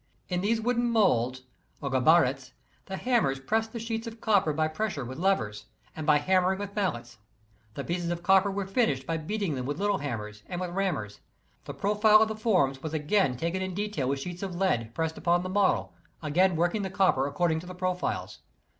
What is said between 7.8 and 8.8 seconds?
pieces of copper were